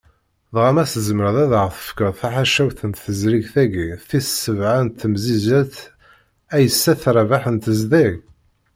Dɣa, 0.53 0.71
ma 0.75 0.83
tzemmreḍ 0.87 1.37
ad 1.43 1.51
aɣ-tefkeḍ 1.59 2.11
taḥawact 2.19 2.79
n 2.89 2.91
tezrigt-agi 2.93 3.87
tis 4.09 4.29
sebɛa 4.43 4.75
n 4.85 4.87
temsizzelt 4.99 5.75
Aysat 6.55 7.03
Rabaḥ 7.15 7.43
n 7.53 7.57
tezdeg? 7.63 8.15